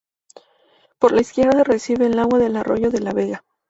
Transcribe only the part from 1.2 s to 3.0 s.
izquierda recibe el agua del arroyo